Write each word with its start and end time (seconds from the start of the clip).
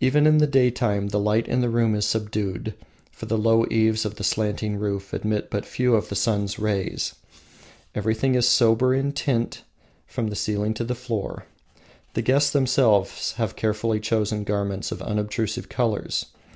Even 0.00 0.26
in 0.26 0.38
the 0.38 0.46
daytime 0.48 1.10
the 1.10 1.20
light 1.20 1.46
in 1.46 1.60
the 1.60 1.68
room 1.70 1.94
is 1.94 2.04
subdued, 2.04 2.74
for 3.12 3.26
the 3.26 3.38
low 3.38 3.64
eaves 3.70 4.04
of 4.04 4.16
the 4.16 4.24
slanting 4.24 4.74
roof 4.74 5.12
admit 5.12 5.50
but 5.50 5.64
few 5.64 5.94
of 5.94 6.08
the 6.08 6.16
sun's 6.16 6.58
rays. 6.58 7.14
Everything 7.94 8.34
is 8.34 8.48
sober 8.48 8.92
in 8.92 9.12
tint 9.12 9.62
from 10.04 10.30
the 10.30 10.34
ceiling 10.34 10.74
to 10.74 10.82
the 10.82 10.96
floor; 10.96 11.44
the 12.14 12.22
guests 12.22 12.50
themselves 12.50 13.34
have 13.34 13.54
carefully 13.54 14.00
chosen 14.00 14.42
garments 14.42 14.90
of 14.90 15.00
unobtrusive 15.00 15.68
colors. 15.68 16.26